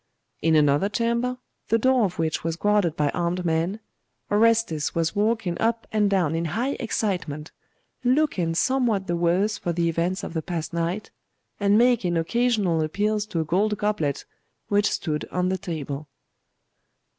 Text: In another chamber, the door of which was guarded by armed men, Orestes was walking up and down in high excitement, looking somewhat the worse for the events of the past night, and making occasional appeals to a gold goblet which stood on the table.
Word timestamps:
In 0.41 0.55
another 0.55 0.89
chamber, 0.89 1.37
the 1.67 1.77
door 1.77 2.05
of 2.05 2.17
which 2.17 2.43
was 2.43 2.55
guarded 2.55 2.95
by 2.95 3.09
armed 3.09 3.45
men, 3.45 3.79
Orestes 4.31 4.95
was 4.95 5.15
walking 5.15 5.59
up 5.61 5.85
and 5.91 6.09
down 6.09 6.33
in 6.33 6.45
high 6.57 6.71
excitement, 6.79 7.51
looking 8.03 8.55
somewhat 8.55 9.05
the 9.05 9.15
worse 9.15 9.59
for 9.59 9.73
the 9.73 9.89
events 9.89 10.23
of 10.23 10.33
the 10.33 10.41
past 10.41 10.73
night, 10.73 11.11
and 11.59 11.77
making 11.77 12.17
occasional 12.17 12.81
appeals 12.81 13.27
to 13.27 13.41
a 13.41 13.45
gold 13.45 13.77
goblet 13.77 14.25
which 14.69 14.89
stood 14.91 15.25
on 15.31 15.49
the 15.49 15.57
table. 15.59 16.07